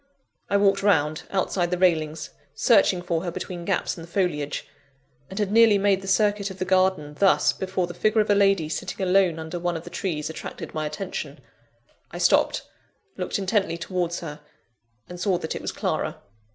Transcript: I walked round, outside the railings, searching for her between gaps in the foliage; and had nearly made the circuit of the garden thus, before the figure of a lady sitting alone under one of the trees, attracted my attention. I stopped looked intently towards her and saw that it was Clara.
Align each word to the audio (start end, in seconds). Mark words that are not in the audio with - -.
I 0.49 0.57
walked 0.57 0.81
round, 0.81 1.27
outside 1.29 1.69
the 1.69 1.77
railings, 1.77 2.31
searching 2.55 3.03
for 3.03 3.23
her 3.23 3.29
between 3.29 3.65
gaps 3.65 3.95
in 3.95 4.01
the 4.01 4.07
foliage; 4.09 4.67
and 5.29 5.37
had 5.37 5.51
nearly 5.51 5.77
made 5.77 6.01
the 6.01 6.07
circuit 6.07 6.49
of 6.49 6.57
the 6.57 6.65
garden 6.65 7.13
thus, 7.19 7.53
before 7.53 7.85
the 7.85 7.93
figure 7.93 8.19
of 8.19 8.29
a 8.31 8.33
lady 8.33 8.67
sitting 8.67 9.05
alone 9.05 9.37
under 9.37 9.59
one 9.59 9.77
of 9.77 9.83
the 9.83 9.91
trees, 9.91 10.27
attracted 10.27 10.73
my 10.73 10.87
attention. 10.87 11.37
I 12.09 12.17
stopped 12.17 12.63
looked 13.15 13.37
intently 13.37 13.77
towards 13.77 14.21
her 14.21 14.39
and 15.07 15.19
saw 15.19 15.37
that 15.37 15.55
it 15.55 15.61
was 15.61 15.71
Clara. 15.71 16.19